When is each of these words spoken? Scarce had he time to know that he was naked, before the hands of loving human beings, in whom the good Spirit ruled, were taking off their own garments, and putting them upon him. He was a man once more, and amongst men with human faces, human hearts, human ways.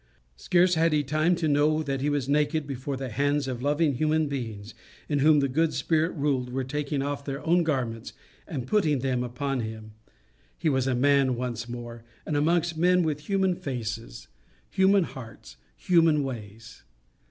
Scarce 0.35 0.73
had 0.73 0.93
he 0.93 1.03
time 1.03 1.35
to 1.35 1.47
know 1.47 1.83
that 1.83 2.01
he 2.01 2.09
was 2.09 2.27
naked, 2.27 2.65
before 2.65 2.97
the 2.97 3.09
hands 3.09 3.47
of 3.47 3.61
loving 3.61 3.93
human 3.93 4.25
beings, 4.27 4.73
in 5.07 5.19
whom 5.19 5.41
the 5.41 5.47
good 5.47 5.75
Spirit 5.75 6.15
ruled, 6.15 6.51
were 6.51 6.63
taking 6.63 7.03
off 7.03 7.23
their 7.23 7.45
own 7.45 7.61
garments, 7.61 8.11
and 8.47 8.65
putting 8.65 8.97
them 9.01 9.23
upon 9.23 9.59
him. 9.59 9.91
He 10.57 10.69
was 10.69 10.87
a 10.87 10.95
man 10.95 11.35
once 11.35 11.69
more, 11.69 12.03
and 12.25 12.35
amongst 12.35 12.75
men 12.79 13.03
with 13.03 13.27
human 13.29 13.53
faces, 13.53 14.27
human 14.71 15.03
hearts, 15.03 15.57
human 15.77 16.23
ways. 16.23 16.81